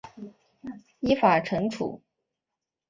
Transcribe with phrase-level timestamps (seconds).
[1.01, 2.01] 依法惩处